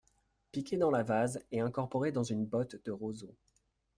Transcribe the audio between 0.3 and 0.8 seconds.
Piqué